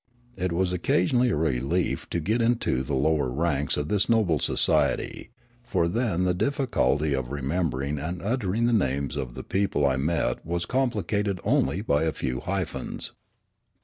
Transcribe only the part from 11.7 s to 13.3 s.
by a few hyphens.